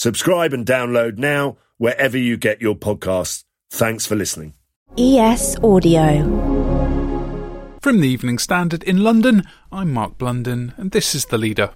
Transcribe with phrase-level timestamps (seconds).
[0.00, 3.42] Subscribe and download now wherever you get your podcasts.
[3.68, 4.54] Thanks for listening.
[4.96, 6.22] ES Audio.
[7.82, 11.70] From the Evening Standard in London, I'm Mark Blunden, and this is The Leader.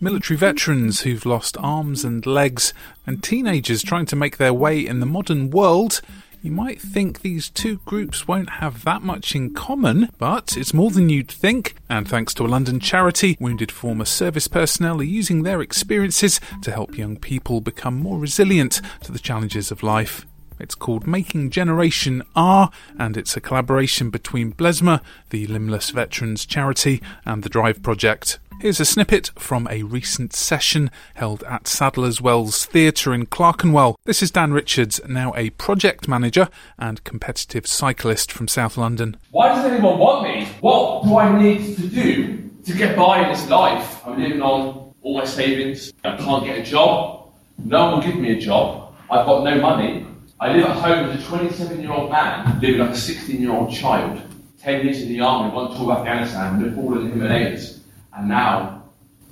[0.00, 2.74] Military veterans who've lost arms and legs,
[3.06, 6.00] and teenagers trying to make their way in the modern world
[6.42, 10.90] you might think these two groups won't have that much in common, but it's more
[10.90, 15.44] than you'd think, and thanks to a London charity, wounded former service personnel are using
[15.44, 20.26] their experiences to help young people become more resilient to the challenges of life.
[20.58, 27.00] It's called Making Generation R, and it's a collaboration between Blesma, the Limbless Veterans Charity,
[27.24, 28.40] and the Drive Project.
[28.62, 33.96] Here's a snippet from a recent session held at Sadler's Wells Theatre in Clerkenwell.
[34.04, 39.16] This is Dan Richards, now a project manager and competitive cyclist from South London.
[39.32, 40.46] Why does anyone want me?
[40.60, 44.00] What do I need to do to get by in this life?
[44.06, 45.92] I'm living on all my savings.
[46.04, 47.32] I can't get a job.
[47.58, 48.94] No one will give me a job.
[49.10, 50.06] I've got no money.
[50.38, 53.50] I live at home as a 27 year old man living like a 16 year
[53.50, 54.22] old child.
[54.60, 57.81] 10 years in the army, one tour of Afghanistan, lived all in the Himalayas
[58.14, 58.84] and now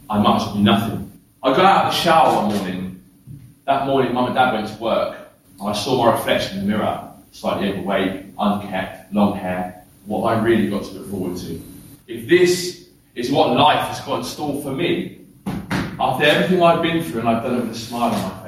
[0.08, 1.20] I might as well be nothing.
[1.42, 3.02] I got out of the shower one morning.
[3.64, 6.76] That morning, mum and dad went to work, and I saw my reflection in the
[6.76, 9.84] mirror, slightly overweight, unkept, long hair.
[10.06, 11.62] What I really got to look forward to.
[12.06, 15.20] If this is what life has got in store for me,
[16.00, 18.39] after everything I've been through and I've done it with a smile on my face,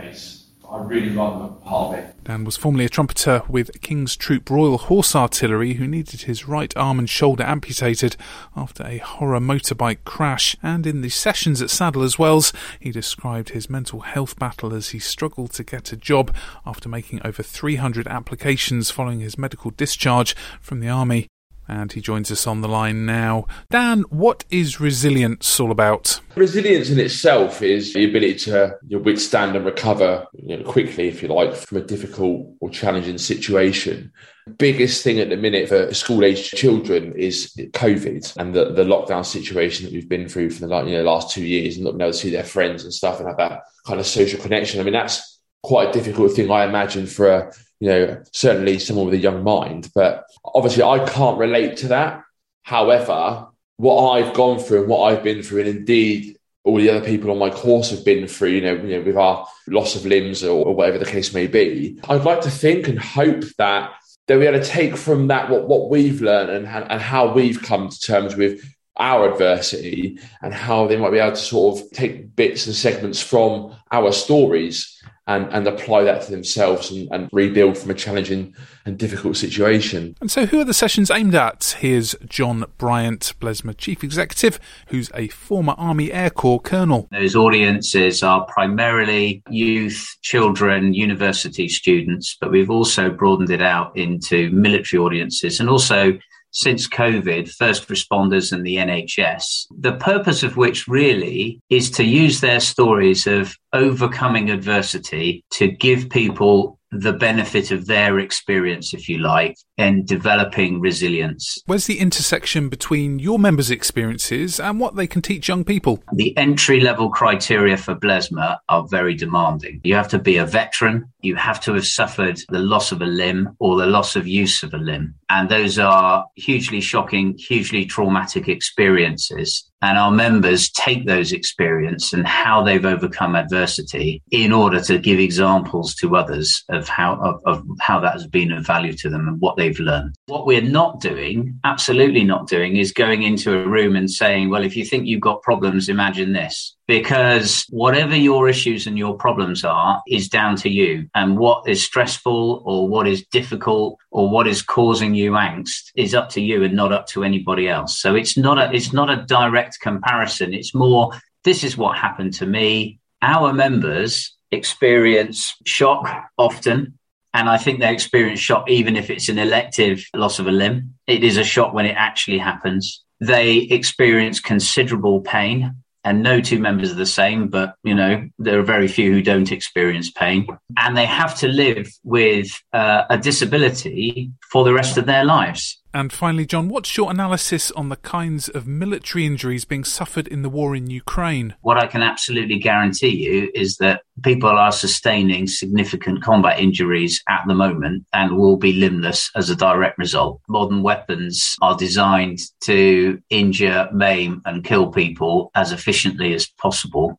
[0.73, 1.35] I really part
[1.65, 2.25] of it.
[2.25, 6.75] Dan was formerly a trumpeter with King's Troop Royal Horse Artillery who needed his right
[6.79, 8.17] arm and shoulder amputated
[8.57, 10.57] after a horror motorbike crash.
[10.63, 14.99] And in the sessions at Sadler's Wells, he described his mental health battle as he
[14.99, 16.35] struggled to get a job
[16.65, 21.29] after making over 300 applications following his medical discharge from the army
[21.69, 23.47] and he joins us on the line now.
[23.71, 26.21] Dan, what is resilience all about?
[26.35, 31.29] Resilience in itself is the ability to withstand and recover you know, quickly, if you
[31.29, 34.13] like, from a difficult or challenging situation.
[34.59, 39.25] Biggest thing at the minute for school aged children is COVID and the, the lockdown
[39.25, 42.03] situation that we've been through for the you know, last two years and not being
[42.03, 44.81] able to see their friends and stuff and have that kind of social connection.
[44.81, 49.07] I mean, that's quite a difficult thing, I imagine, for a you know, certainly someone
[49.07, 49.91] with a young mind.
[49.93, 52.23] But obviously, I can't relate to that.
[52.63, 57.05] However, what I've gone through and what I've been through, and indeed all the other
[57.05, 60.07] people on my course have been through, you know, you know with our loss of
[60.07, 63.91] limbs or, or whatever the case may be, I'd like to think and hope that
[64.29, 67.61] that we able to take from that what, what we've learned and, and how we've
[67.61, 68.63] come to terms with
[68.97, 73.21] our adversity and how they might be able to sort of take bits and segments
[73.21, 78.55] from our stories and, and apply that to themselves and, and, rebuild from a challenging
[78.85, 80.17] and difficult situation.
[80.21, 81.77] And so, who are the sessions aimed at?
[81.79, 87.09] Here's Jon Bryant, Blesma Chief Executive, who's a former Army Air Corps colonel.
[87.13, 94.51] Those audiences are primarily youth, children, university students, but we've also broadened it out into
[94.51, 96.19] military audiences and also
[96.53, 102.41] since COVID, first responders and the NHS, the purpose of which really is to use
[102.41, 109.19] their stories of overcoming adversity to give people the benefit of their experience, if you
[109.19, 111.59] like, in developing resilience.
[111.67, 116.03] Where's the intersection between your members' experiences and what they can teach young people?
[116.13, 119.81] The entry level criteria for Blesma are very demanding.
[119.85, 123.07] You have to be a veteran, you have to have suffered the loss of a
[123.07, 125.15] limb or the loss of use of a limb.
[125.31, 132.27] And those are hugely shocking, hugely traumatic experiences and our members take those experience and
[132.27, 137.67] how they've overcome adversity in order to give examples to others of how of, of,
[137.81, 140.15] how that has been of value to them and what they've learned.
[140.27, 144.65] What we're not doing, absolutely not doing, is going into a room and saying, "Well,
[144.65, 149.65] if you think you've got problems, imagine this." Because whatever your issues and your problems
[149.65, 151.09] are is down to you.
[151.15, 156.15] And what is stressful or what is difficult or what is causing you angst is
[156.15, 157.99] up to you and not up to anybody else.
[157.99, 160.53] So it's not a it's not a direct comparison.
[160.53, 161.13] It's more
[161.45, 162.99] this is what happened to me.
[163.23, 166.09] Our members experience shock
[166.39, 166.99] often.
[167.35, 170.95] And I think they experience shock even if it's an elective loss of a limb.
[171.07, 173.03] It is a shock when it actually happens.
[173.21, 178.59] They experience considerable pain and no two members are the same, but you know there
[178.59, 180.47] are very few who don't experience pain,
[180.77, 185.82] and they have to live with uh, a disability for the rest of their lives.
[185.95, 190.43] And finally, Jon, what's your analysis on the kinds of military injuries being suffered in
[190.43, 191.55] the war in Ukraine?
[191.61, 197.43] What I can absolutely guarantee you is that people are sustaining significant combat injuries at
[197.47, 200.41] the moment and will be limbless as a direct result.
[200.49, 207.19] Modern weapons are designed to injure, maim, and kill people as efficiently as possible.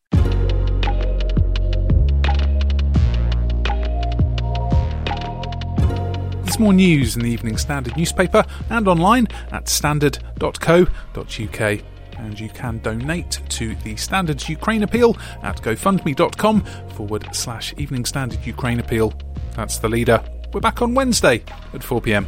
[6.54, 11.80] There's more news in the Evening Standard newspaper and online at standard.co.uk.
[12.20, 16.62] And you can donate to the Standards Ukraine Appeal at gofundme.com
[16.94, 19.16] forward slash Evening Standard Ukraine Appeal.
[19.56, 20.24] That's the leader.
[20.54, 22.28] We're back on Wednesday at 4pm.